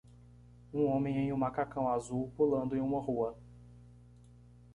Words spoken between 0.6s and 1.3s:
Um homem